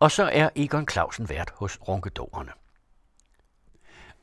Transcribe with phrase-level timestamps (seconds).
[0.00, 2.50] Og så er Egon Clausen vært hos Ronkedorerne.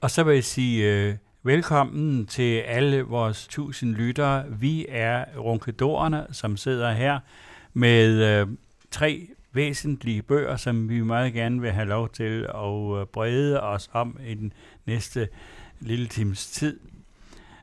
[0.01, 4.45] Og så vil jeg sige øh, velkommen til alle vores tusind lyttere.
[4.49, 7.19] Vi er Ronkedorerne, som sidder her
[7.73, 8.47] med øh,
[8.91, 13.89] tre væsentlige bøger, som vi meget gerne vil have lov til at øh, brede os
[13.93, 14.53] om i den
[14.85, 15.29] næste
[15.79, 16.79] lille times tid.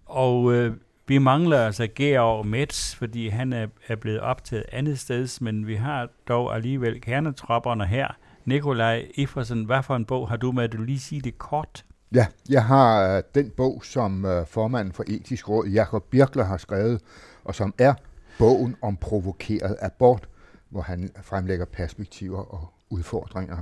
[0.07, 0.77] Og øh,
[1.13, 5.75] vi mangler altså Georg Metz, fordi han er, er blevet optaget andet sted, men vi
[5.75, 8.09] har dog alligevel kernetropperne her.
[8.45, 10.69] Nikolaj Iffersen, hvad for en bog har du med?
[10.69, 11.85] Du lige sige det kort.
[12.15, 16.57] Ja, jeg har uh, den bog, som uh, formanden for etisk råd, Jakob Birkler, har
[16.57, 17.01] skrevet,
[17.45, 17.95] og som er
[18.39, 20.29] bogen om provokeret abort,
[20.71, 23.57] hvor han fremlægger perspektiver og udfordringer.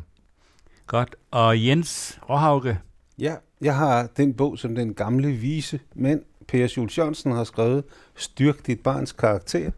[0.87, 1.17] Godt.
[1.31, 2.79] Og Jens Råhauke?
[3.19, 7.85] Ja, jeg har den bog, som den gamle vise mænd, Per Jules Jørgensen, har skrevet,
[8.15, 9.71] Styrk dit barns karakter.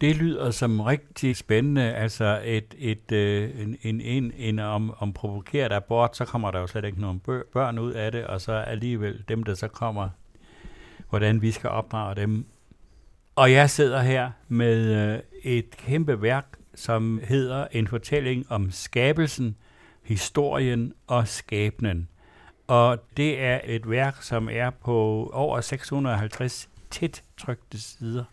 [0.00, 1.94] Det lyder som rigtig spændende.
[1.94, 6.60] Altså et, et, øh, en, en, en, en om, om provokeret abort, så kommer der
[6.60, 7.20] jo slet ikke nogen
[7.52, 10.08] børn ud af det, og så alligevel dem, der så kommer,
[11.10, 12.46] hvordan vi skal opdrage dem.
[13.36, 19.56] Og jeg sidder her med øh, et kæmpe værk, som hedder En fortælling om skabelsen,
[20.02, 22.08] historien og skæbnen.
[22.66, 28.24] Og det er et værk, som er på over 650 tæt trykte sider,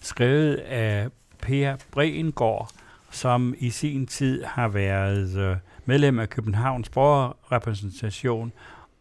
[0.00, 1.08] skrevet af
[1.42, 2.70] Per Brengård,
[3.10, 8.52] som i sin tid har været øh, medlem af Københavns Borgerrepræsentation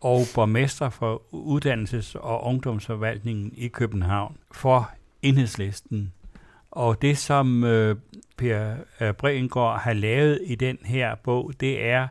[0.02, 6.14] og borgmester for uddannelses- og ungdomsforvaltningen i København for enhedslisten.
[6.72, 7.96] Og det, som øh,
[8.38, 12.08] Per øh, Brengård har lavet i den her bog, det er,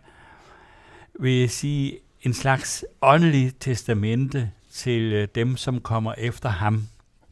[1.20, 6.88] vil jeg sige, en slags åndelig testamente til øh, dem, som kommer efter ham.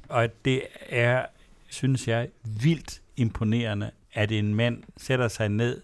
[0.09, 1.27] Og det er,
[1.69, 5.83] synes jeg, vildt imponerende, at en mand sætter sig ned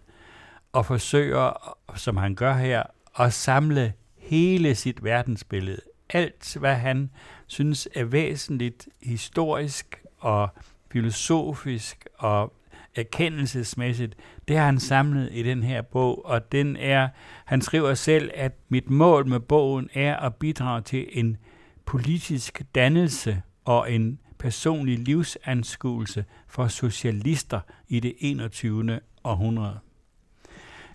[0.72, 2.82] og forsøger, som han gør her,
[3.18, 5.80] at samle hele sit verdensbillede.
[6.10, 7.10] Alt, hvad han
[7.46, 10.48] synes er væsentligt historisk og
[10.92, 12.52] filosofisk og
[12.94, 14.14] erkendelsesmæssigt,
[14.48, 17.08] det har han samlet i den her bog, og den er,
[17.44, 21.36] han skriver selv, at mit mål med bogen er at bidrage til en
[21.84, 29.00] politisk dannelse og en personlig livsanskuelse for socialister i det 21.
[29.24, 29.78] århundrede.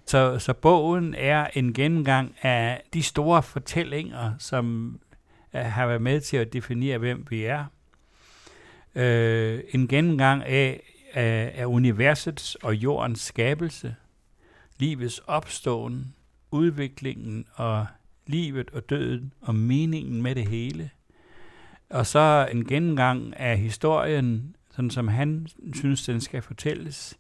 [0.06, 5.00] Så, så bogen er en gennemgang af de store fortællinger, som
[5.54, 7.66] øh, har været med til at definere, hvem vi er.
[8.96, 10.82] Øh, en gennemgang af,
[11.18, 13.96] af, af universets og jordens skabelse,
[14.80, 16.14] livets opståen,
[16.52, 17.86] udviklingen og
[18.28, 20.90] livet og døden og meningen med det hele.
[21.90, 27.18] Og så en gennemgang af historien, sådan som han synes, den skal fortælles.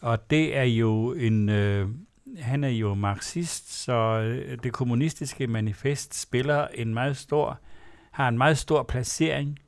[0.00, 1.88] Og det er jo en, øh,
[2.38, 7.60] han er jo marxist, så øh, det kommunistiske manifest spiller en meget stor,
[8.10, 9.58] har en meget stor placering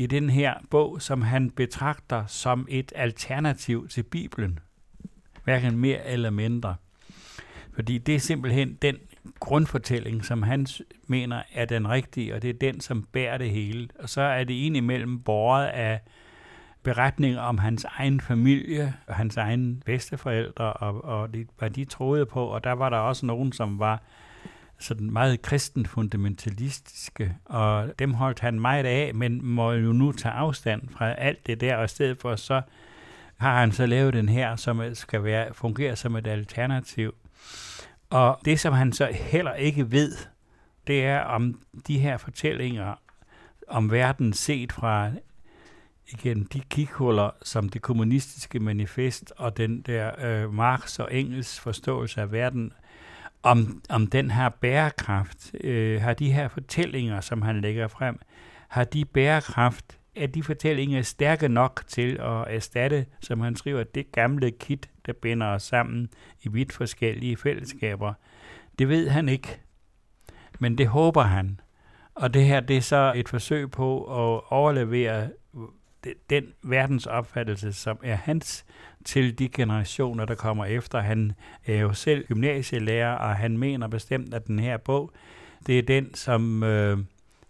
[0.00, 4.58] i den her bog, som han betragter som et alternativ til Bibelen.
[5.44, 6.74] Hverken mere eller mindre.
[7.74, 8.96] Fordi det er simpelthen den
[9.40, 10.66] grundfortælling, som han
[11.06, 13.88] mener er den rigtige, og det er den, som bærer det hele.
[13.98, 16.00] Og så er det imellem båret af
[16.82, 22.26] beretninger om hans egen familie, og hans egen bedsteforældre, og, og det, hvad de troede
[22.26, 22.46] på.
[22.46, 24.02] Og der var der også nogen, som var
[24.80, 30.34] sådan meget kristen fundamentalistiske, og dem holdt han meget af, men må jo nu tage
[30.34, 32.62] afstand fra alt det der, og i stedet for så
[33.36, 37.14] har han så lavet den her, som skal være, fungere som et alternativ.
[38.10, 40.16] Og det, som han så heller ikke ved,
[40.86, 42.94] det er om de her fortællinger
[43.68, 45.10] om verden set fra
[46.08, 52.20] igen de kikhuller, som det kommunistiske manifest og den der øh, Marx og Engels forståelse
[52.20, 52.72] af verden,
[53.42, 58.18] om, om den her bærekraft, øh, har de her fortællinger, som han lægger frem,
[58.68, 64.12] har de bærekraft, er de fortællinger stærke nok til at erstatte, som han skriver, det
[64.12, 66.08] gamle kit, der binder os sammen
[66.42, 68.14] i vidt forskellige fællesskaber.
[68.78, 69.60] Det ved han ikke,
[70.58, 71.60] men det håber han.
[72.14, 75.28] Og det her det er så et forsøg på at overlevere
[76.30, 78.64] den verdensopfattelse, som er hans
[79.04, 81.00] til de generationer, der kommer efter.
[81.00, 81.32] Han
[81.66, 85.12] er jo selv gymnasielærer, og han mener bestemt, at den her bog,
[85.66, 86.98] det er den, som øh,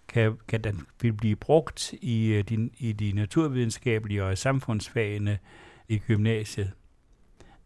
[0.08, 5.38] kan, kan den, vil blive brugt i, øh, de, i de naturvidenskabelige og samfundsfagene
[5.88, 6.72] i gymnasiet.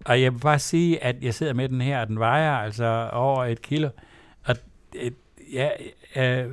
[0.05, 3.11] Og jeg vil bare sige, at jeg sidder med den her, og den vejer altså
[3.13, 3.89] over et kilo.
[4.45, 4.57] Og
[4.97, 5.11] øh,
[5.53, 5.71] ja,
[6.17, 6.53] øh,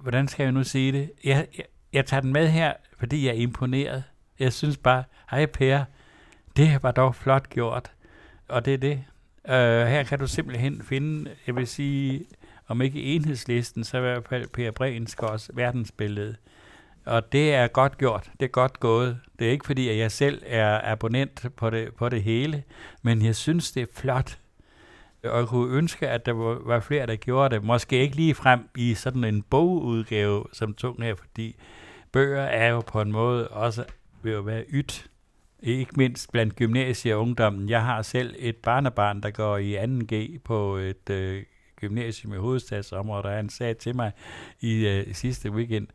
[0.00, 1.12] hvordan skal jeg nu sige det?
[1.24, 4.04] Jeg, jeg, jeg tager den med her, fordi jeg er imponeret.
[4.38, 5.84] Jeg synes bare, hej Per,
[6.56, 7.92] det var dog flot gjort.
[8.48, 9.04] Og det er det.
[9.44, 12.24] Uh, her kan du simpelthen finde, jeg vil sige,
[12.68, 16.36] om ikke enhedslisten, så i hvert fald Per Brensgaards verdensbillede.
[17.04, 18.30] Og det er godt gjort.
[18.40, 19.20] Det er godt gået.
[19.38, 22.62] Det er ikke fordi, at jeg selv er abonnent på det, på det hele,
[23.02, 24.38] men jeg synes, det er flot.
[25.24, 26.32] Øh, og jeg kunne ønske, at der
[26.66, 27.64] var flere, der gjorde det.
[27.64, 31.56] Måske ikke lige frem i sådan en bogudgave som tung her, fordi
[32.12, 33.84] bøger er jo på en måde også
[34.22, 35.06] ved at være ydt.
[35.62, 37.68] Ikke mindst blandt gymnasie og ungdommen.
[37.68, 41.42] Jeg har selv et barnebarn, der går i 2G på et øh,
[41.76, 44.12] gymnasium i hovedstadsområdet, og han sagde til mig
[44.60, 45.86] i øh, sidste weekend,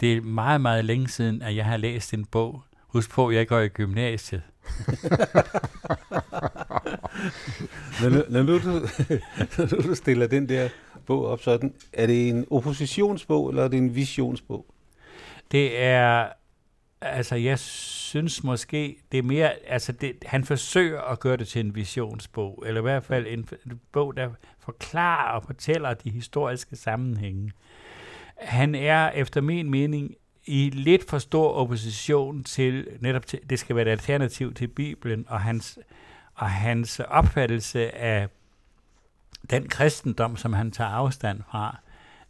[0.00, 2.62] det er meget, meget længe siden, at jeg har læst en bog.
[2.94, 4.42] Husk på, jeg går i gymnasiet.
[8.00, 8.70] når, nu, når, nu du,
[9.58, 10.68] når nu du stiller den der
[11.06, 14.66] bog op sådan, er det en oppositionsbog, eller er det en visionsbog?
[15.50, 16.28] Det er,
[17.00, 21.60] altså jeg synes måske, det er mere, altså det, han forsøger at gøre det til
[21.60, 26.76] en visionsbog, eller i hvert fald en, en bog, der forklarer og fortæller de historiske
[26.76, 27.52] sammenhænge.
[28.36, 30.14] Han er efter min mening
[30.46, 35.24] i lidt for stor opposition til netop til, det skal være et alternativ til Bibelen
[35.28, 35.78] og hans
[36.34, 38.28] og hans opfattelse af
[39.50, 41.78] den kristendom, som han tager afstand fra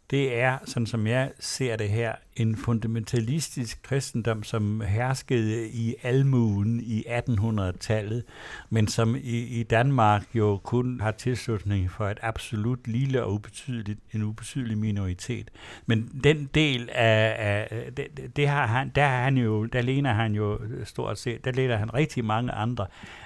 [0.09, 6.81] det er, sådan som jeg ser det her, en fundamentalistisk kristendom, som herskede i almuen
[6.83, 8.23] i 1800-tallet,
[8.69, 13.99] men som i, i Danmark jo kun har tilslutning for et absolut lille og ubetydeligt,
[14.13, 15.51] en ubetydelig minoritet.
[15.85, 20.13] Men den del af, af det, det har han, der, har han jo, der lener
[20.13, 22.83] han jo stort set, der lener han rigtig mange andre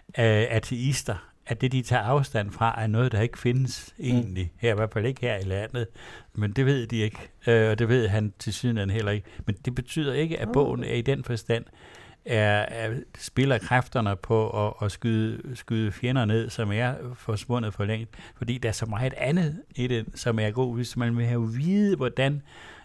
[0.07, 4.43] uh, ateister at det, de tager afstand fra, er noget, der ikke findes egentlig.
[4.43, 4.57] Mm.
[4.57, 5.87] Her i hvert fald ikke her i landet.
[6.33, 7.17] Men det ved de ikke,
[7.47, 9.27] øh, og det ved han til syden heller ikke.
[9.45, 11.65] Men det betyder ikke, at bogen er i den forstand,
[12.25, 17.85] er, er, spiller kræfterne på at, at skyde, skyde fjender ned, som er forsvundet for
[17.85, 18.07] længe.
[18.35, 21.53] Fordi der er så meget andet i det, som er god, hvis man vil have
[21.53, 22.41] vide, hvordan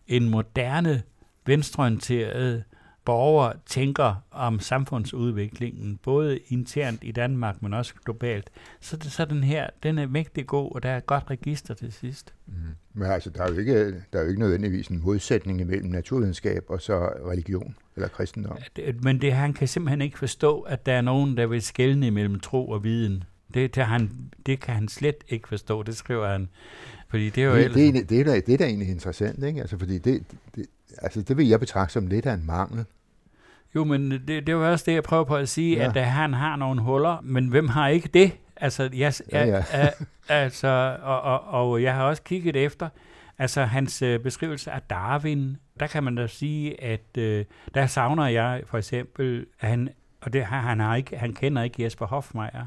[0.07, 1.03] en moderne,
[1.47, 2.65] venstreorienteret
[3.05, 9.45] borgere tænker om samfundsudviklingen, både internt i Danmark, men også globalt, så, det, så den
[9.45, 12.35] her, den er mægtig god, og der er et godt register til sidst.
[12.47, 12.53] Mm.
[12.95, 16.65] Men altså, der er, jo ikke, der er jo ikke nødvendigvis en modsætning mellem naturvidenskab
[16.69, 18.59] og så religion eller kristendom.
[19.03, 22.41] Men det, han kan simpelthen ikke forstå, at der er nogen, der vil skelne mellem
[22.41, 23.25] tro og viden.
[23.55, 24.11] Det, det, han,
[24.47, 26.49] det kan han slet ikke forstå, det skriver han.
[27.09, 27.75] Fordi det er jo det, ellers...
[27.75, 29.61] det, er, det, er det er da egentlig interessant, ikke?
[29.61, 30.23] Altså, fordi det,
[30.57, 30.67] det,
[31.03, 32.85] altså, det vil jeg betragte som lidt af en mangel.
[33.75, 35.89] Jo, men det, det jo også det, jeg prøver på at sige, ja.
[35.89, 38.33] at, at han har nogle huller, men hvem har ikke det?
[38.57, 39.65] Altså, jeg, ja, ja.
[39.73, 39.93] Jeg,
[40.29, 42.89] altså og, og, og jeg har også kigget efter,
[43.39, 47.45] altså hans øh, beskrivelse af Darwin, der kan man da sige, at øh,
[47.75, 49.89] der savner jeg for eksempel, at han,
[50.21, 52.67] og det har han har ikke, han kender ikke Jesper Hofmeier,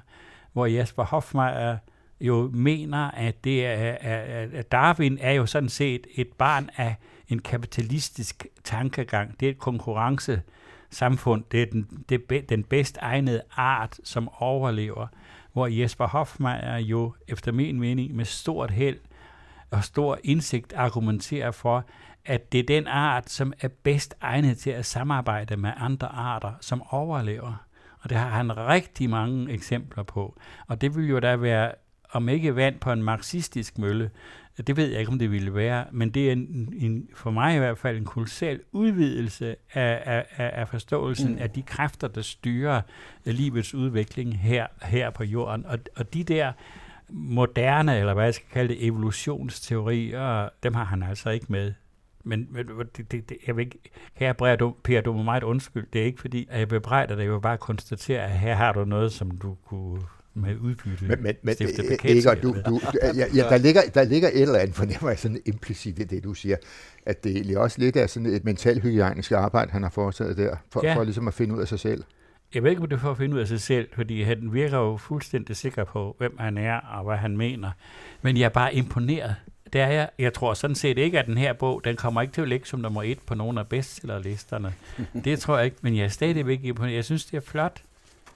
[0.53, 1.77] hvor Jesper Hofmeier
[2.21, 3.95] jo mener, at det er,
[4.53, 6.95] at Darwin er jo sådan set et barn af
[7.29, 9.39] en kapitalistisk tankegang.
[9.39, 11.43] Det er et konkurrencesamfund.
[11.51, 15.07] Det er den, det, den bedst egnede art, som overlever.
[15.53, 18.99] Hvor Jesper Hofmeier jo, efter min mening, med stort held
[19.71, 21.85] og stor indsigt argumenterer for,
[22.25, 26.51] at det er den art, som er bedst egnet til at samarbejde med andre arter,
[26.61, 27.63] som overlever.
[27.99, 30.39] Og det har han rigtig mange eksempler på.
[30.67, 31.71] Og det vil jo da være,
[32.11, 34.09] om ikke vand på en marxistisk mølle,
[34.67, 37.55] det ved jeg ikke, om det ville være, men det er en, en, for mig
[37.55, 41.41] i hvert fald en kolossal udvidelse af, af, af forståelsen mm.
[41.41, 42.81] af de kræfter, der styrer
[43.25, 45.65] livets udvikling her, her på jorden.
[45.65, 46.51] Og, og de der
[47.09, 51.73] moderne, eller hvad jeg skal kalde det, evolutionsteorier, dem har han altså ikke med.
[52.23, 53.79] Men, men det, det, det, jeg vil ikke,
[54.13, 55.87] her Per, Per, du må meget undskyld.
[55.93, 58.71] Det er ikke fordi, at jeg bebrejder dig, jeg vil bare konstatere, at her har
[58.71, 60.01] du noget, som du kunne
[60.37, 64.41] med udbytte men, men, men ikke, du, du, ja, ja, der, ligger, der ligger et
[64.41, 66.55] eller andet, fornemmer jeg sådan implicit i det, du siger,
[67.05, 70.81] at det egentlig også lidt er sådan et mentalhygiejnisk arbejde, han har foretaget der, for,
[70.83, 70.95] ja.
[70.95, 72.03] for ligesom at finde ud af sig selv.
[72.53, 74.53] Jeg ved ikke, om det er for at finde ud af sig selv, fordi han
[74.53, 77.71] virker jo fuldstændig sikker på, hvem han er og hvad han mener.
[78.21, 79.35] Men jeg er bare imponeret.
[79.73, 80.09] Det er jeg.
[80.19, 82.67] Jeg tror sådan set ikke, at den her bog, den kommer ikke til at ligge
[82.67, 84.73] som nummer et på nogle af bestsellerlisterne.
[85.25, 86.95] det tror jeg ikke, men jeg er stadigvæk imponeret.
[86.95, 87.83] Jeg synes, det er flot.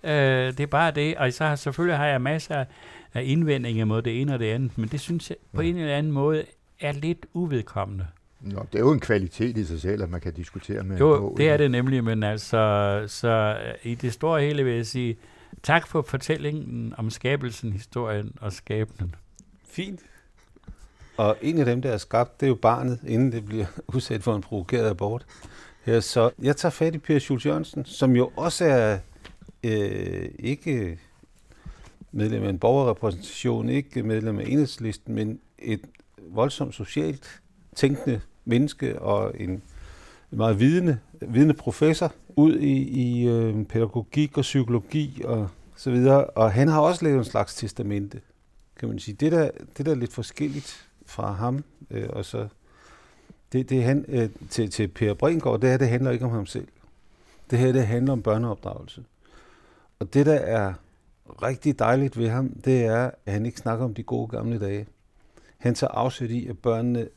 [0.03, 1.17] Øh, det er bare det.
[1.17, 2.65] Og så selvfølgelig har jeg masser
[3.13, 5.95] af indvendinger mod det ene og det andet, men det synes jeg på en eller
[5.95, 6.45] anden måde
[6.79, 8.07] er lidt uvedkommende.
[8.41, 11.17] Nå, det er jo en kvalitet i sig selv, at man kan diskutere med Jo,
[11.17, 15.17] bog, det er det nemlig, men altså, så i det store hele vil jeg sige,
[15.63, 19.15] tak for fortællingen om skabelsen, historien og skabenen.
[19.69, 19.99] Fint.
[21.17, 23.65] Og en af dem, der er skabt, det er jo barnet, inden det bliver
[23.95, 25.25] udsat for en provokeret abort.
[25.87, 28.97] Ja, så jeg tager fat i Per Schultz Jørgensen, som jo også er
[29.63, 30.99] øh, ikke
[32.11, 35.81] medlem af en borgerrepræsentation, ikke medlem af enhedslisten, men et
[36.17, 37.41] voldsomt socialt
[37.75, 39.61] tænkende menneske og en,
[40.31, 46.25] meget vidende, vidende professor ud i, i øh, pædagogik og psykologi og så videre.
[46.25, 48.21] Og han har også lavet en slags testamente,
[48.79, 49.15] kan man sige.
[49.15, 52.47] Det der, det der er lidt forskelligt fra ham, øh, og så
[53.53, 56.45] det, det han, øh, til, til Per Brinkgaard, det her, det handler ikke om ham
[56.45, 56.67] selv.
[57.49, 59.03] Det her, det handler om børneopdragelse.
[60.01, 60.73] Og det, der er
[61.41, 64.87] rigtig dejligt ved ham, det er, at han ikke snakker om de gode gamle dage.
[65.57, 67.07] Han tager afsæt i, at børnene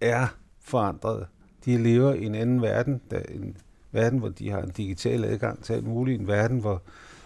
[0.00, 0.26] er
[0.60, 1.26] forandret.
[1.64, 3.56] De lever i en anden verden, der, en
[3.92, 6.82] verden, hvor de har en digital adgang til alt muligt, en verden, hvor,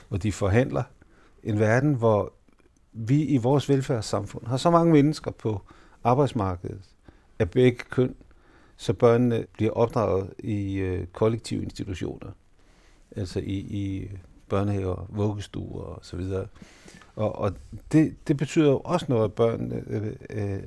[0.09, 0.83] hvor de forhandler,
[1.43, 2.33] en verden, hvor
[2.93, 5.63] vi i vores velfærdssamfund har så mange mennesker på
[6.05, 6.83] arbejdsmarkedet
[7.39, 8.15] af begge køn,
[8.77, 12.31] så børnene bliver opdraget i øh, kollektive institutioner,
[13.17, 14.11] altså i, i
[14.49, 16.47] børnehaver, vuggestuer og så videre.
[17.17, 17.53] Og, og
[17.93, 20.63] det, det betyder jo også noget, at børnene øh, øh,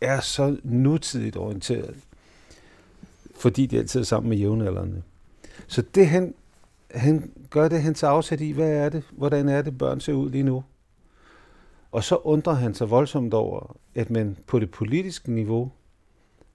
[0.00, 1.96] er så nutidigt orienteret,
[3.36, 5.02] fordi de altid er sammen med jævnaldrende.
[5.66, 6.34] Så det han,
[6.90, 10.12] han gør det, han tager afsæt i, hvad er det, hvordan er det, børn ser
[10.12, 10.64] ud lige nu.
[11.92, 15.72] Og så undrer han sig voldsomt over, at man på det politiske niveau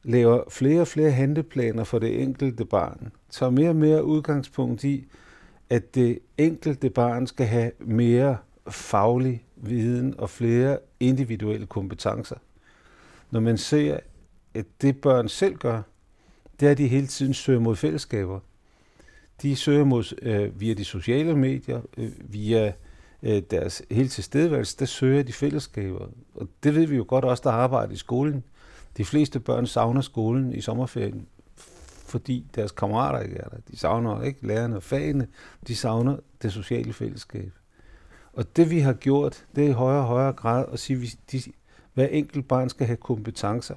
[0.03, 5.08] laver flere og flere handleplaner for det enkelte barn, tager mere og mere udgangspunkt i,
[5.69, 8.38] at det enkelte barn skal have mere
[8.69, 12.36] faglig viden og flere individuelle kompetencer.
[13.31, 14.00] Når man ser,
[14.53, 15.81] at det børn selv gør,
[16.60, 18.39] det er, at de hele tiden søger mod fællesskaber.
[19.41, 22.74] De søger mod, øh, via de sociale medier, øh, via
[23.24, 26.07] øh, deres hele tilstedeværelse, der søger de fællesskaber.
[26.36, 28.43] Og det ved vi jo godt også, der arbejder i skolen.
[28.98, 31.27] De fleste børn savner skolen i sommerferien,
[32.06, 33.58] fordi deres kammerater ikke er der.
[33.72, 35.28] De savner ikke lærerne og fagene,
[35.68, 37.52] de savner det sociale fællesskab.
[38.34, 41.32] Og det vi har gjort, det er i højere og højere grad at sige, at
[41.32, 41.42] de,
[41.94, 43.76] hver enkelt barn skal have kompetencer.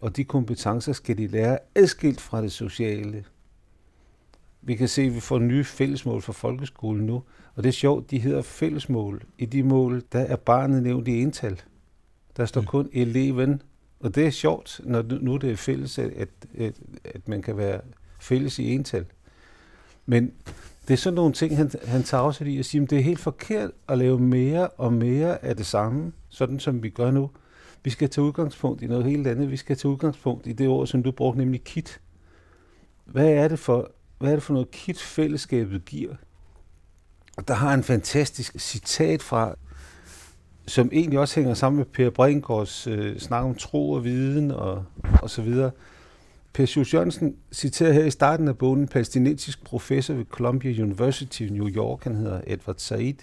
[0.00, 3.24] Og de kompetencer skal de lære adskilt fra det sociale.
[4.62, 7.22] Vi kan se, at vi får nye fællesmål for folkeskolen nu,
[7.54, 9.22] og det er sjovt, de hedder fællesmål.
[9.38, 11.62] I de mål, der er barnet nævnt i ental.
[12.36, 12.66] Der står mm.
[12.66, 13.62] kun eleven,
[14.00, 16.10] og det er sjovt, når nu det er fælles, at,
[16.58, 16.74] at,
[17.04, 17.80] at man kan være
[18.20, 19.06] fælles i ental.
[20.06, 20.32] Men
[20.88, 23.02] det er sådan nogle ting, han, han tager også i og siger, at det er
[23.02, 27.30] helt forkert at lave mere og mere af det samme, sådan som vi gør nu.
[27.84, 29.50] Vi skal tage udgangspunkt i noget helt andet.
[29.50, 32.00] Vi skal tage udgangspunkt i det ord, som du brugte, nemlig kit.
[33.04, 36.14] Hvad er det for, hvad er det for noget kit fællesskabet giver?
[37.36, 39.54] Og der har en fantastisk citat fra,
[40.66, 44.84] som egentlig også hænger sammen med Per Brinkgaards øh, snak om tro og viden og,
[45.22, 45.70] og så videre.
[46.52, 51.40] Per Sjus Jørgensen citerer her i starten af bogen en palæstinensisk professor ved Columbia University
[51.42, 53.14] i New York, han hedder Edward Said.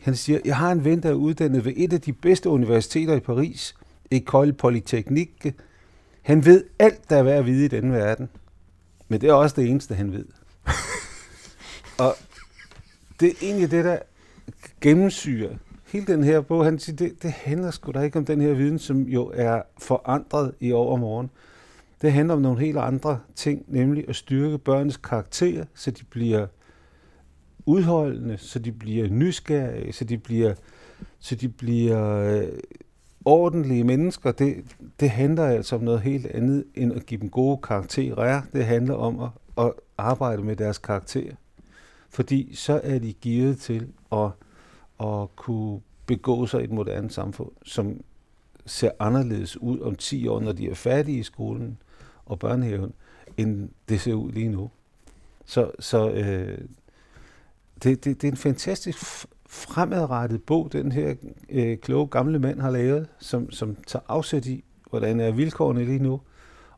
[0.00, 3.16] Han siger, jeg har en ven, der er uddannet ved et af de bedste universiteter
[3.16, 3.74] i Paris,
[4.14, 5.52] École Polytechnique.
[6.22, 8.28] Han ved alt, der er værd at vide i denne verden.
[9.08, 10.24] Men det er også det eneste, han ved.
[12.04, 12.16] og
[13.20, 13.98] det er egentlig det, der
[14.80, 15.56] gennemsyrer
[15.92, 16.64] hele den her bog.
[16.64, 19.62] Han siger, det, det handler sgu da ikke om den her viden, som jo er
[19.78, 21.30] forandret i overmorgen.
[22.02, 26.46] Det handler om nogle helt andre ting, nemlig at styrke børnenes karakter, så de bliver
[27.66, 30.54] udholdende, så de bliver nysgerrige, så de bliver,
[31.18, 32.48] så de bliver øh,
[33.24, 34.32] ordentlige mennesker.
[34.32, 34.56] Det,
[35.00, 38.42] det handler altså om noget helt andet, end at give dem gode karakterer.
[38.52, 39.30] Det handler om at,
[39.64, 41.32] at arbejde med deres karakter.
[42.10, 44.28] Fordi så er de givet til at,
[45.00, 48.00] at kunne begå sig i et moderne samfund, som
[48.66, 51.78] ser anderledes ud om 10 år, når de er færdige i skolen
[52.26, 52.92] og børnehaven,
[53.36, 54.70] end det ser ud lige nu.
[55.44, 56.58] Så, så øh,
[57.82, 58.98] det, det, det er en fantastisk
[59.48, 61.14] fremadrettet bog, den her
[61.48, 65.98] øh, kloge gamle mand har lavet, som, som tager afsæt i, hvordan er vilkårene lige
[65.98, 66.20] nu,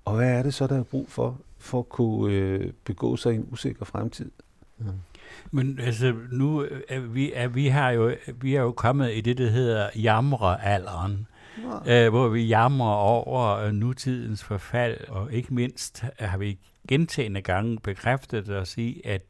[0.05, 3.33] og hvad er det så, der er brug for, for at kunne øh, begå sig
[3.33, 4.31] i en usikker fremtid.
[4.79, 4.87] Mm.
[5.51, 9.39] Men altså, nu er vi, er, vi, har jo, vi er jo kommet i det,
[9.39, 11.27] der hedder jamrealderen,
[11.87, 12.05] ja.
[12.05, 16.59] øh, hvor vi jamrer over øh, nutidens forfald, og ikke mindst har vi
[16.89, 19.23] gentagende gange bekræftet os i, at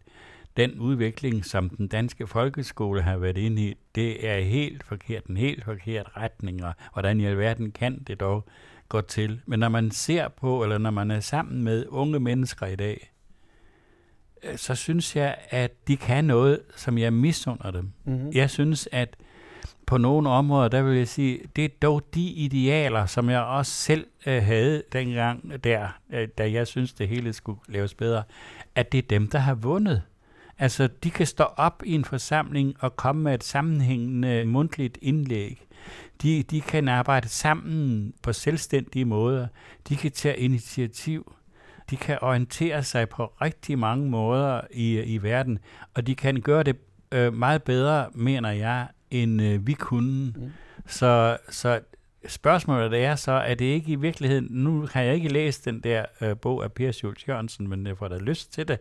[0.57, 5.37] den udvikling, som den danske folkeskole har været inde i, det er helt forkert, en
[5.37, 8.45] helt forkert retning, og hvordan i alverden kan det dog
[8.89, 9.41] gå til.
[9.47, 13.12] Men når man ser på, eller når man er sammen med unge mennesker i dag,
[14.57, 17.93] så synes jeg, at de kan noget, som jeg misunder dem.
[18.05, 18.31] Mm-hmm.
[18.35, 19.17] Jeg synes, at
[19.87, 23.73] på nogle områder, der vil jeg sige, det er dog de idealer, som jeg også
[23.73, 28.23] selv øh, havde dengang der, øh, da jeg synes, det hele skulle laves bedre,
[28.75, 30.03] at det er dem, der har vundet
[30.59, 35.67] Altså, de kan stå op i en forsamling og komme med et sammenhængende mundtligt indlæg.
[36.23, 39.47] De, de kan arbejde sammen på selvstændige måder.
[39.89, 41.35] De kan tage initiativ.
[41.91, 45.59] De kan orientere sig på rigtig mange måder i, i verden,
[45.95, 46.77] og de kan gøre det
[47.13, 50.33] øh, meget bedre, mener jeg, end øh, vi kunne.
[50.37, 50.51] Mm.
[50.87, 51.81] Så, så
[52.29, 56.05] spørgsmålet er så, er det ikke i virkeligheden, nu har jeg ikke læst den der
[56.21, 58.79] øh, bog af Per Schultz Jørgensen, men jeg får da lyst til det,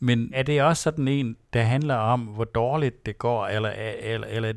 [0.00, 4.26] men er det også sådan en, der handler om, hvor dårligt det går, eller, eller,
[4.26, 4.52] eller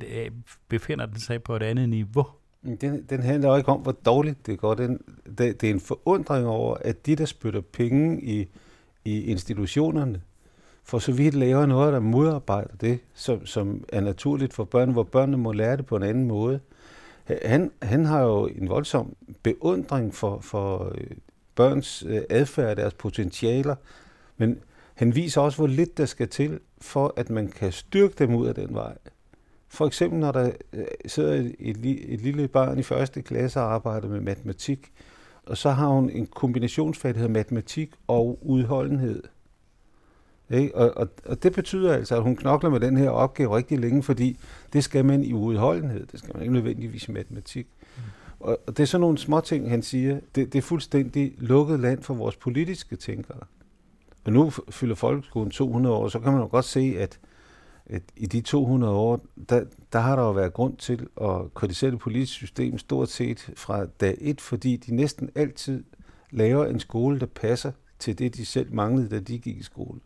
[0.68, 2.28] befinder den sig på et andet niveau?
[2.64, 4.74] Den, den handler jo ikke om, hvor dårligt det går.
[4.74, 5.02] Den,
[5.38, 8.48] det, det er en forundring over, at de, der spytter penge i,
[9.06, 10.22] i institutionerne,
[10.84, 15.04] for så vidt laver noget, der modarbejder det, som, som er naturligt for børn, hvor
[15.04, 16.60] børnene må lære det på en anden måde.
[17.46, 21.08] Han, han har jo en voldsom beundring for, for øh,
[21.56, 23.76] børns øh, adfærd og deres potentialer,
[24.38, 24.60] men
[24.94, 28.48] han viser også, hvor lidt der skal til, for at man kan styrke dem ud
[28.48, 28.98] af den vej.
[29.74, 31.56] For eksempel, når der øh, sidder et,
[32.14, 34.92] et lille barn i første klasse og arbejder med matematik,
[35.46, 39.24] og så har hun en kombinationsfag, der hedder matematik og udholdenhed.
[40.50, 40.76] Ikke?
[40.76, 44.04] Og, og, og det betyder altså, at hun knokler med den her opgave rigtig længe,
[44.04, 44.38] fordi
[44.74, 46.06] det skal man i udholdenhed.
[46.06, 47.68] Det skal man ikke nødvendigvis i matematik.
[47.98, 48.02] Mm.
[48.40, 50.20] Og, og det er sådan nogle små ting, han siger.
[50.36, 53.40] Det, det er fuldstændig lukket land for vores politiske tænkere.
[54.24, 57.20] Og nu fylder folkeskolen 200 år, så kan man jo godt se, at,
[57.92, 61.92] at i de 200 år, der, der har der jo været grund til at kritisere
[61.92, 65.84] det politiske system stort set fra dag et, fordi de næsten altid
[66.32, 70.00] laver en skole, der passer til det, de selv manglede, da de gik i skole.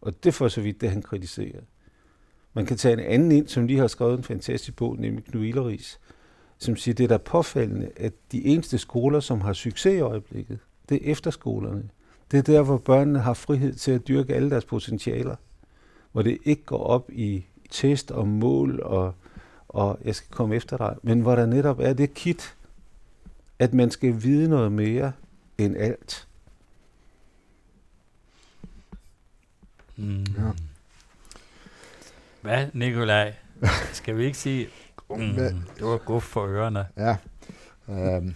[0.00, 1.60] Og det får så vidt det, han kritiserer.
[2.54, 5.44] Man kan tage en anden ind, som lige har skrevet en fantastisk bog, nemlig Knud
[5.44, 6.00] Illeris,
[6.58, 10.58] som siger, det er da påfaldende, at de eneste skoler, som har succes i øjeblikket,
[10.88, 11.88] det er efterskolerne.
[12.30, 15.36] Det er der, hvor børnene har frihed til at dyrke alle deres potentialer.
[16.18, 19.14] Hvor det ikke går op i test og mål og,
[19.68, 22.56] og jeg skal komme efter dig, men hvor der netop er det kit,
[23.58, 25.12] at man skal vide noget mere
[25.58, 26.28] end alt.
[29.96, 30.24] Mm.
[30.38, 30.50] Ja.
[32.40, 33.34] Hvad, Nikolaj?
[33.92, 34.68] Skal vi ikke sige,
[35.10, 35.34] mm,
[35.76, 36.86] det var godt for ørerne?
[36.96, 37.16] Ja.
[37.86, 38.34] Um,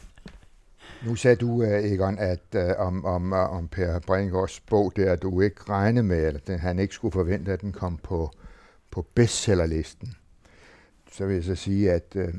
[1.07, 5.17] nu sagde du, øh, Egon, at øh, om, om, øh, om Per Brinkers bog, der
[5.17, 8.31] du ikke regnede med, at den, han ikke skulle forvente, at den kom på,
[8.91, 10.15] på bestsellerlisten.
[11.12, 12.35] Så vil jeg så sige, at øh,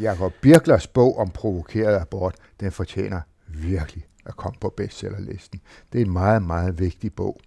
[0.00, 5.60] Jakob Birklers bog om provokeret abort, den fortjener virkelig at komme på bestsellerlisten.
[5.92, 7.40] Det er en meget, meget vigtig bog.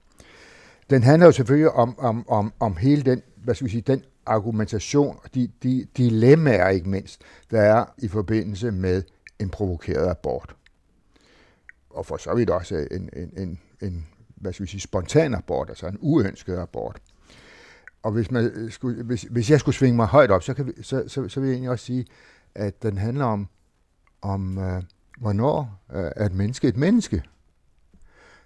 [0.89, 4.04] Den handler jo selvfølgelig om, om, om, om hele den, hvad skal vi sige, den
[4.26, 7.21] argumentation og de, de dilemmaer ikke mindst,
[7.52, 9.04] der er i forbindelse med
[9.39, 10.56] en provokeret abort.
[11.89, 15.69] Og for så vidt også en, en, en, en hvad skal vi sige, spontan abort,
[15.69, 17.02] altså en uønsket abort.
[18.04, 20.71] Og hvis, man skulle, hvis, hvis jeg skulle svinge mig højt op, så, kan vi,
[20.82, 22.06] så, så, så vil jeg egentlig også sige,
[22.56, 23.47] at den handler om,
[24.21, 24.84] om øh,
[25.17, 27.23] hvornår øh, er et menneske et menneske.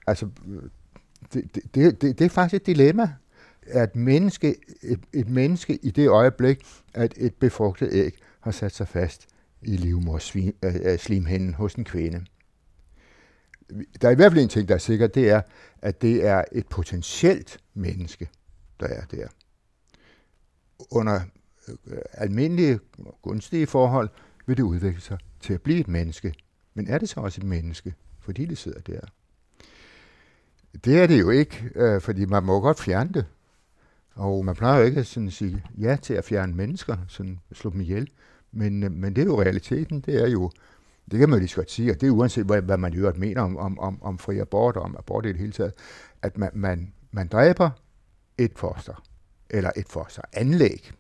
[0.08, 0.30] Altså,
[1.34, 3.14] det, det, det, det er faktisk et dilemma,
[3.62, 8.88] at menneske, et, et menneske i det øjeblik, at et befrugtet æg har sat sig
[8.88, 9.28] fast
[9.62, 12.26] i livmorslimhinden hos en kvinde.
[14.02, 15.42] Der er i hvert fald en ting, der er sikkert, det er,
[15.82, 18.30] at det er et potentielt menneske,
[18.80, 19.28] der er der.
[20.92, 21.22] Under
[21.88, 22.80] øh, almindelige,
[23.22, 24.10] gunstige forhold
[24.46, 26.34] vil det udvikle sig til at blive et menneske.
[26.74, 29.00] Men er det så også et menneske, fordi det sidder der?
[30.86, 33.26] Det er det jo ikke, øh, fordi man må godt fjerne det.
[34.16, 37.70] Og man plejer jo ikke at sådan sige ja til at fjerne mennesker, sådan slå
[37.70, 38.10] dem ihjel.
[38.52, 40.52] Men, øh, men det er jo realiteten, det er jo,
[41.12, 42.94] det kan man jo lige så godt sige, og det er uanset, hvad, hvad man
[42.94, 45.52] i øvrigt mener om, om, om, om fri abort og om abort i det hele
[45.52, 45.74] taget,
[46.22, 47.70] at man, man, man dræber
[48.38, 49.04] et foster,
[49.50, 50.92] eller et foster anlæg.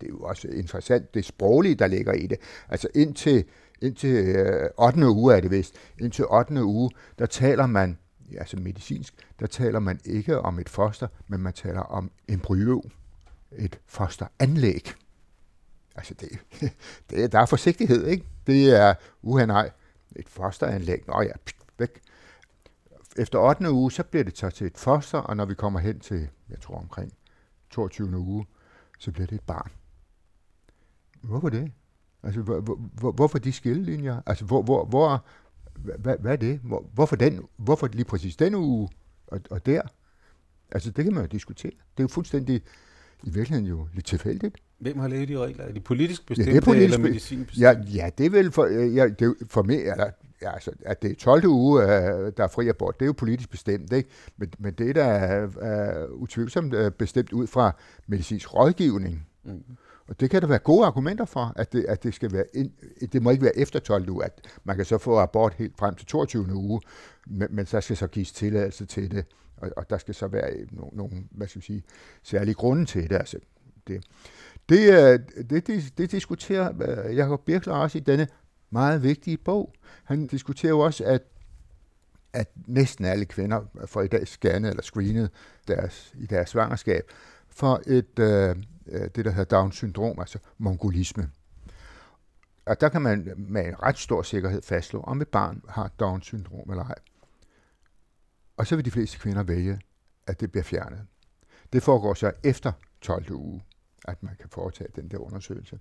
[0.00, 2.38] Det er jo også interessant, det sproglige, der ligger i det.
[2.68, 3.44] Altså indtil,
[3.82, 5.08] indtil øh, 8.
[5.08, 6.64] uge er det vist, indtil 8.
[6.64, 7.98] uge, der taler man
[8.38, 12.82] altså medicinsk, der taler man ikke om et foster, men man taler om embryo,
[13.58, 14.92] et fosteranlæg.
[16.00, 16.28] Altså, det,
[17.10, 18.26] det, er, der er forsigtighed, ikke?
[18.46, 19.70] Det er, uha nej,
[20.16, 22.00] et fosteranlæg, nå ja, pst, væk.
[23.16, 23.70] Efter 8.
[23.70, 26.60] uge, så bliver det så til et foster, og når vi kommer hen til, jeg
[26.60, 27.12] tror omkring
[27.70, 28.18] 22.
[28.18, 28.46] uge,
[28.98, 29.70] så bliver det et barn.
[31.20, 31.72] Hvorfor det?
[32.22, 34.22] Altså, hvor, hvor, hvorfor de skillelinjer?
[34.26, 35.24] Altså, hvor, hvor, hvor,
[35.74, 36.58] hvad, hvad er det?
[36.58, 38.88] Hvor, hvorfor, den, hvorfor lige præcis den uge
[39.26, 39.82] og, og der?
[40.70, 41.70] Altså, det kan man jo diskutere.
[41.70, 42.62] Det er jo fuldstændig,
[43.22, 44.58] i virkeligheden jo lidt tilfældigt.
[44.80, 45.64] Hvem har lavet de regler?
[45.64, 47.90] Er de politisk bestemte ja, det er politisk eller medicinsk bestemte?
[47.90, 50.10] Ja, ja, det er vel for, ja, det for mig, eller
[50.42, 51.46] ja, altså, at det er 12.
[51.46, 51.88] uge, øh,
[52.36, 54.08] der er fri abort, det er jo politisk bestemt, ikke?
[54.36, 59.26] Men, men det er da uh, utvivlsomt uh, bestemt ud fra medicinsk rådgivning.
[59.44, 59.62] Mm.
[60.08, 62.70] Og det kan der være gode argumenter for, at det, at det skal være, ind,
[63.12, 65.94] det må ikke være efter 12 uge, at man kan så få abort helt frem
[65.94, 66.46] til 22.
[66.54, 66.80] uge,
[67.26, 69.24] men, men så skal så gives tilladelse til det,
[69.56, 71.82] og, og der skal så være nogle, nogle hvad skal jeg sige,
[72.22, 73.16] særlige grunde til det.
[73.16, 73.38] Altså,
[73.86, 74.04] det,
[74.70, 76.72] det, det, det, det diskuterer
[77.08, 78.28] øh, Jacob Birkler også i denne
[78.70, 79.72] meget vigtige bog.
[80.04, 81.22] Han diskuterer jo også, at
[82.32, 85.30] at næsten alle kvinder får i dag scannet eller screenet
[85.68, 87.02] deres, i deres svangerskab
[87.48, 88.56] for et, øh,
[88.86, 91.30] øh det, der hedder Down-syndrom, altså mongolisme.
[92.66, 96.70] Og der kan man med en ret stor sikkerhed fastslå, om et barn har Down-syndrom
[96.70, 96.98] eller ej.
[98.56, 99.80] Og så vil de fleste kvinder vælge,
[100.26, 101.00] at det bliver fjernet.
[101.72, 103.32] Det foregår så efter 12.
[103.32, 103.62] uge,
[104.04, 105.78] at man kan foretage den der undersøgelse.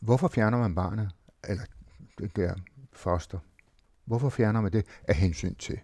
[0.00, 1.10] Hvorfor fjerner man barnet,
[1.44, 1.64] eller
[2.18, 2.54] det der
[2.92, 3.38] foster?
[4.04, 5.78] Hvorfor fjerner man det af hensyn til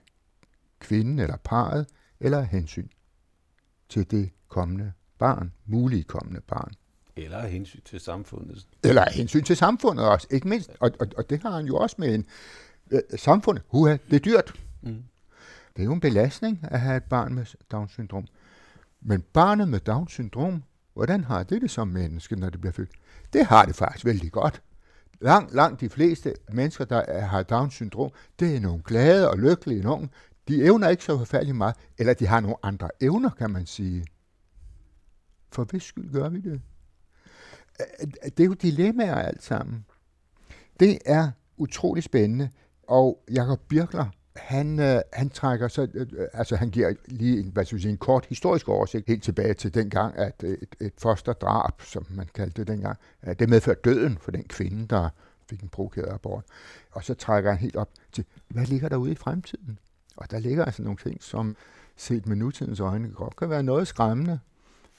[0.80, 1.86] kvinden eller parret,
[2.20, 2.88] eller af hensyn
[3.88, 6.72] til det kommende barn, mulige kommende barn?
[7.16, 8.66] Eller af hensyn til samfundet.
[8.84, 10.70] Eller af hensyn til samfundet også, ikke mindst.
[10.80, 12.26] Og, og, og det har han jo også med en
[12.90, 13.64] øh, samfundet.
[13.68, 14.60] Huha, det er dyrt.
[14.82, 15.04] Mm.
[15.76, 18.26] Det er jo en belastning at have et barn med Down-syndrom.
[19.00, 20.62] Men barnet med Down-syndrom,
[20.94, 22.90] hvordan har det det som menneske, når det bliver født?
[23.32, 24.62] Det har det faktisk vældig godt.
[25.20, 30.10] Langt, langt de fleste mennesker, der har Down-syndrom, det er nogle glade og lykkelige nogen.
[30.48, 34.04] De evner ikke så forfærdeligt meget, eller de har nogle andre evner, kan man sige.
[35.52, 36.60] For hvis skyld gør vi det?
[38.24, 39.84] Det er jo dilemmaer alt sammen.
[40.80, 42.50] Det er utrolig spændende,
[42.82, 47.50] og Jakob Birkler, han, øh, han trækker så, øh, øh, altså han giver lige en,
[47.50, 51.82] hvad skal sige, en kort historisk oversigt helt tilbage til dengang, at et, et fosterdrab,
[51.82, 55.08] som man kaldte det dengang, øh, det medførte døden for den kvinde, der
[55.50, 56.44] fik en provokeret abort.
[56.92, 59.78] Og så trækker han helt op til, hvad ligger der ude i fremtiden?
[60.16, 61.56] Og der ligger altså nogle ting, som
[61.96, 64.40] set med nutidens øjne godt kan være noget skræmmende.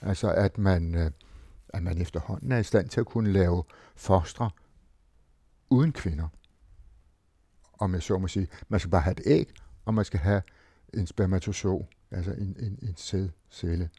[0.01, 1.11] Altså at man, øh,
[1.69, 3.63] at man efterhånden er i stand til at kunne lave
[3.95, 4.49] fostre
[5.69, 6.27] uden kvinder
[7.79, 8.47] om jeg så må sige.
[8.69, 9.49] Man skal bare have et æg,
[9.85, 10.41] og man skal have
[10.93, 13.89] en spermatozoa, altså en, en, en sædcelle.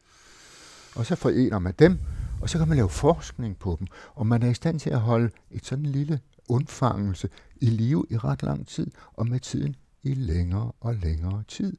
[0.96, 1.98] Og så forener man dem,
[2.40, 5.00] og så kan man lave forskning på dem, og man er i stand til at
[5.00, 10.14] holde et sådan lille undfangelse i live i ret lang tid, og med tiden i
[10.14, 11.76] længere og længere tid.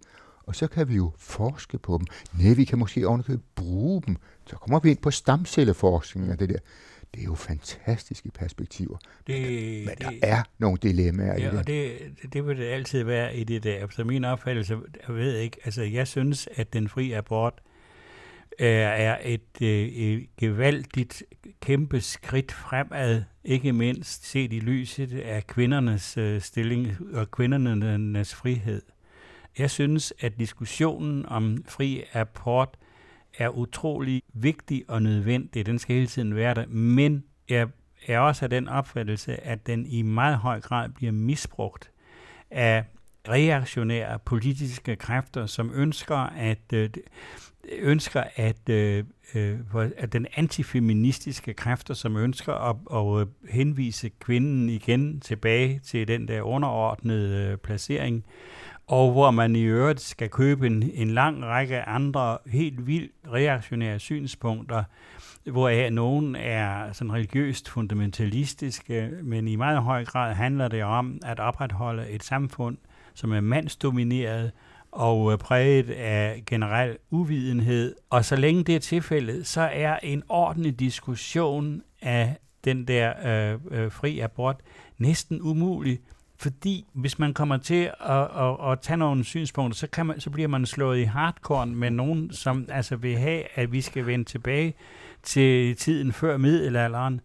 [0.48, 2.08] Og så kan vi jo forske på dem.
[2.44, 4.18] Nej, vi kan måske ovenikøbet bruge dem.
[4.46, 6.60] Så kommer vi ind på stamcelleforskning og det der
[7.13, 8.98] det er jo fantastiske perspektiver.
[9.28, 9.41] Det,
[9.86, 11.60] men det, der er nogle dilemmaer ja, i det.
[11.60, 12.00] Og det,
[12.34, 13.88] det vil det altid være i det der.
[13.89, 17.54] Så min opfattelse, jeg ved ikke, altså jeg synes, at den fri abort
[18.60, 21.24] er, er et, øh, et gevaldigt
[21.62, 28.82] kæmpe skridt fremad, ikke mindst set i lyset af kvindernes øh, stilling og kvindernes frihed.
[29.58, 32.78] Jeg synes, at diskussionen om fri abort
[33.38, 35.65] er utrolig vigtig og nødvendig.
[35.65, 36.65] Den skal hele tiden være der.
[36.67, 37.67] Men jeg
[38.08, 41.91] er også af den opfattelse, at den i meget høj grad bliver misbrugt
[42.52, 42.84] af
[43.30, 46.89] reaktionære politiske kræfter, som ønsker at øh,
[47.80, 49.04] ønsker at, øh,
[49.36, 49.60] øh,
[49.97, 56.28] at den antifeministiske kræfter, som ønsker at, at øh, henvise kvinden igen tilbage til den
[56.28, 58.26] der underordnede øh, placering,
[58.88, 64.00] og hvor man i øvrigt skal købe en, en lang række andre helt vildt reaktionære
[64.00, 64.84] synspunkter,
[65.45, 71.39] hvoraf nogen er sådan religiøst fundamentalistiske, men i meget høj grad handler det om at
[71.39, 72.78] opretholde et samfund,
[73.13, 74.52] som er mandsdomineret
[74.91, 77.95] og øh, præget af generel uvidenhed.
[78.10, 83.60] Og så længe det er tilfældet, så er en ordentlig diskussion af den der øh,
[83.71, 84.62] øh, fri abort
[84.97, 86.00] næsten umulig,
[86.39, 90.30] fordi hvis man kommer til at, at, at tage nogle synspunkter, så, kan man, så
[90.30, 94.26] bliver man slået i hardcore med nogen, som altså vil have, at vi skal vende
[94.26, 94.73] tilbage
[95.23, 97.21] til tiden før middelalderen.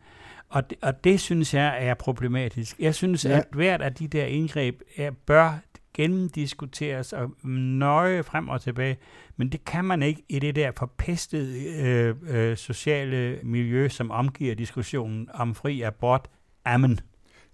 [0.48, 2.79] Og det, og det synes jeg er problematisk.
[2.79, 3.38] Jeg synes, ja.
[3.38, 5.59] at hvert af de der indgreb er, bør
[5.94, 8.96] gennemdiskuteres og nøje frem og tilbage,
[9.37, 14.55] men det kan man ikke i det der forpestede øh, øh, sociale miljø, som omgiver
[14.55, 16.29] diskussionen om fri abort.
[16.64, 17.01] Amen.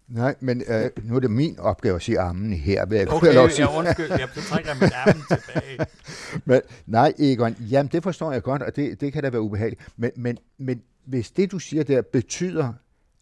[0.08, 2.86] Nej, men øh, nu er det min opgave at sige ammen her.
[2.86, 3.68] Vil jeg okay, lov sige.
[3.68, 5.86] jeg undskyld, jeg trækker mit ammen tilbage.
[6.50, 9.82] men, nej, Egon, jamen det forstår jeg godt, og det, det kan da være ubehageligt.
[9.96, 12.72] Men, men, men hvis det, du siger der, betyder,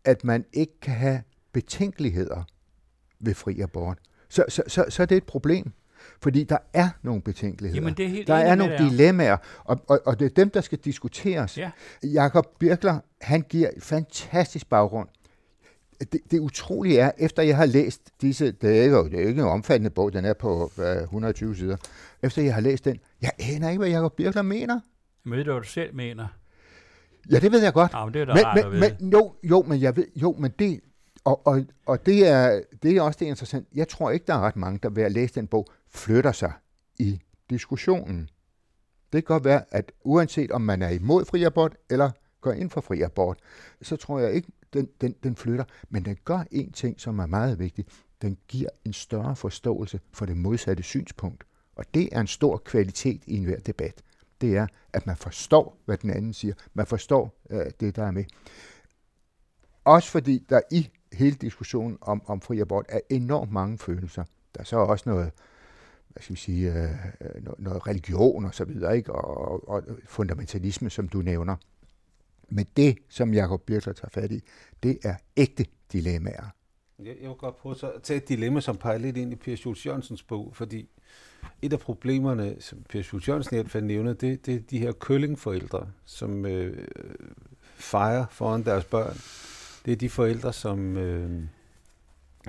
[0.05, 1.22] at man ikke kan have
[1.53, 2.42] betænkeligheder
[3.20, 5.72] ved fri abort, så, så, så, så er det et problem.
[6.22, 7.83] Fordi der er nogle betænkeligheder.
[7.83, 10.61] Jamen, det er helt der er nogle dilemmaer, og, og, og det er dem, der
[10.61, 11.59] skal diskuteres.
[11.59, 11.70] Ja.
[12.03, 15.09] Jakob Birkler, han giver et fantastisk baggrund
[16.01, 19.43] det, det utrolige er, efter jeg har læst disse, det er ikke, det er ikke
[19.43, 21.77] en omfattende bog, den er på hvad, 120 sider,
[22.23, 24.81] efter jeg har læst den, jeg aner ikke, hvad Jacob Birkler mener.
[25.25, 26.27] Men ved du, hvad du selv mener?
[27.31, 27.93] Ja, det ved jeg godt.
[27.93, 30.53] Ja, men det er men, rart men, men, jo, jo, men jeg ved, jo, men
[30.59, 30.81] det,
[31.25, 33.69] og, og, og det, er, det er også det interessant.
[33.75, 36.53] Jeg tror ikke, der er ret mange, der ved at læse den bog, flytter sig
[36.99, 38.31] i diskussionen.
[39.13, 42.71] Det kan godt være, at uanset om man er imod fri abort, eller går ind
[42.71, 43.39] for fri abort,
[43.83, 45.65] så tror jeg ikke, den, den, den flytter.
[45.91, 47.87] Men den gør en ting, som er meget vigtig.
[48.23, 51.45] Den giver en større forståelse for det modsatte synspunkt.
[51.77, 54.03] Og det er en stor kvalitet i enhver debat.
[54.41, 56.55] Det er, at man forstår, hvad den anden siger.
[56.75, 58.25] Man forstår øh, det, der er med.
[59.85, 64.25] Også fordi der i hele diskussionen om, om fri abort er enormt mange følelser.
[64.55, 65.31] Der er så også noget,
[66.09, 69.12] hvad skal vi sige, øh, øh noget, noget religion og så videre, ikke?
[69.12, 71.57] Og, og, og fundamentalisme, som du nævner.
[72.49, 74.41] Men det, som Jacob Birkler tager fat i,
[74.83, 76.57] det er ægte dilemmaer.
[76.99, 79.57] Jeg, jeg vil godt prøve at tage et dilemma, som peger lidt ind i Per
[79.57, 80.89] Schultz Jørgensens bog, fordi
[81.63, 84.79] et af problemerne, som Per Schultz Jørgensen i hvert fald nævner, det, det er de
[84.79, 86.89] her køllingforældre, som øh,
[87.75, 89.17] fejrer foran deres børn.
[89.85, 91.43] Det er de forældre, som, øh,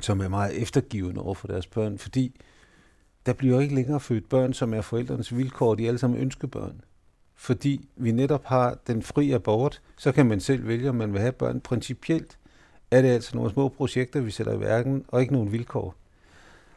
[0.02, 2.42] som er meget eftergivende over for deres børn, fordi
[3.26, 6.82] der bliver ikke længere født børn, som er forældrenes vilkår, de er alle sammen ønskebørn.
[7.38, 11.21] Fordi vi netop har den fri abort, så kan man selv vælge, om man vil
[11.21, 11.62] have børn.
[11.62, 12.38] Principielt
[12.91, 15.95] er det altså nogle små projekter, vi sætter i verden, og ikke nogen vilkår.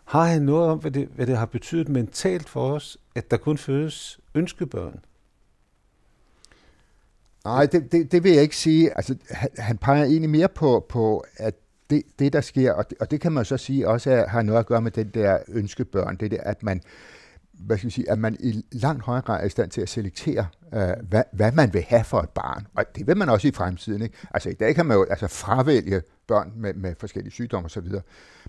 [0.04, 3.36] Har han noget om, hvad det, hvad det har betydet mentalt for os, at der
[3.36, 5.00] kun fødes ønskebørn?
[7.44, 8.96] Nej, det, det, det vil jeg ikke sige.
[8.96, 11.54] Altså, han, han peger egentlig mere på, på at
[11.90, 14.42] det, det, der sker, og det, og det kan man så sige også er, har
[14.42, 16.82] noget at gøre med den der ønskebørn, det der, at man,
[17.66, 19.88] hvad skal vi sige, at man i langt højere grad er i stand til at
[19.88, 22.66] selektere, øh, hvad, hvad man vil have for et barn.
[22.74, 24.02] Og det vil man også i fremtiden.
[24.02, 24.16] Ikke?
[24.30, 27.88] Altså i dag kan man jo altså fravælge børn med, med forskellige sygdomme osv.,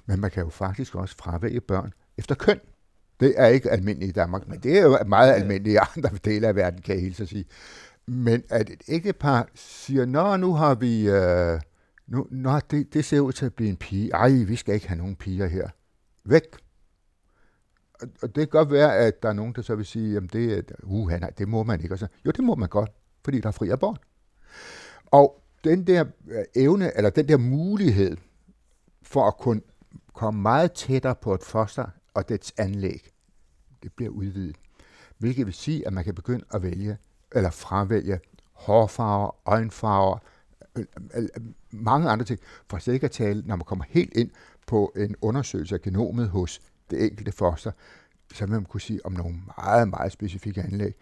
[0.06, 2.60] men man kan jo faktisk også fravælge børn efter køn.
[3.20, 6.48] Det er ikke almindeligt i Danmark, men det er jo meget almindeligt i andre dele
[6.48, 7.46] af verden, kan jeg helt så sige.
[8.08, 11.60] Men at et ægtepar siger, nå, nu har vi, øh,
[12.08, 14.12] nu, nå, det, det ser ud til at blive en pige.
[14.14, 15.70] Ej, vi skal ikke have nogen piger her.
[16.26, 16.44] Væk.
[18.22, 20.72] Og, det kan godt være, at der er nogen, der så vil sige, jamen det,
[20.84, 21.96] uh, nej, det må man ikke.
[21.96, 22.92] Og så, jo, det må man godt,
[23.24, 24.02] fordi der er fri abort.
[25.06, 28.18] Og den der øh, evne, eller den der mulighed
[29.02, 29.62] for at kunne
[30.14, 33.10] komme meget tættere på et foster og dets anlæg,
[33.84, 34.56] det bliver udvidet.
[35.18, 36.98] Hvilket vil sige, at man kan begynde at vælge
[37.32, 38.20] eller fravælge
[38.52, 40.18] hårfarver, øjenfarver,
[40.76, 40.86] øh,
[41.16, 41.28] øh,
[41.72, 44.30] mange andre ting, for slet ikke at tale, når man kommer helt ind
[44.68, 46.62] på en undersøgelse af genomet hos
[46.92, 47.72] det enkelte foster,
[48.34, 50.96] så vil man kunne sige om nogle meget, meget specifikke anlæg.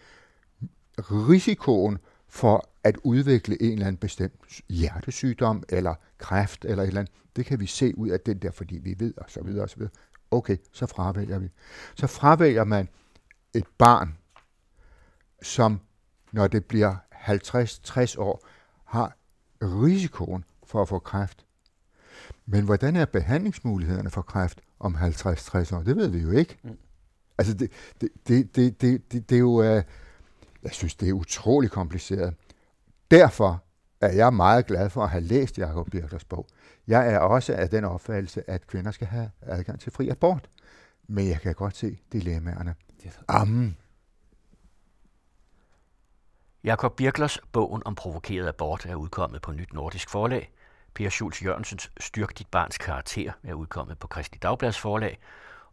[0.99, 1.97] Risikoen
[2.27, 7.45] for at udvikle en eller anden bestemt hjertesygdom eller kræft eller et eller andet, det
[7.45, 9.75] kan vi se ud af den der, fordi vi ved og så videre og så
[9.75, 9.91] videre.
[10.31, 11.49] Okay, så fravælger vi.
[11.95, 12.89] Så fravælger man
[13.53, 14.17] et barn,
[15.41, 15.79] som
[16.31, 18.47] når det bliver 50-60 år,
[18.85, 19.17] har
[19.61, 21.45] risikoen for at få kræft.
[22.45, 25.83] Men hvordan er behandlingsmulighederne for kræft om 50-60 år?
[25.83, 26.57] Det ved vi jo ikke.
[26.63, 26.77] Mm.
[27.37, 29.83] Altså, det, det, det, det, det, det, det er jo, uh,
[30.63, 32.33] jeg synes, det er utrolig kompliceret.
[33.11, 33.63] Derfor
[34.01, 36.47] er jeg meget glad for at have læst Jacob Birklers bog.
[36.87, 40.49] Jeg er også af den opfattelse, at kvinder skal have adgang til fri abort.
[41.07, 42.75] Men jeg kan godt se dilemmaerne.
[43.27, 43.77] Amen.
[46.63, 50.51] Jakob Birklers bogen om provokeret abort er udkommet på Nyt Nordisk Forlag.
[50.99, 55.19] Per Schultz Jørgensens Styrk dit barns karakter er udkommet på Kristi Dagblads forlag.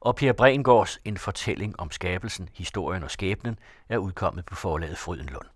[0.00, 3.58] Og Per Brengårds En fortælling om skabelsen, historien og skæbnen
[3.88, 5.55] er udkommet på forlaget Frydenlund.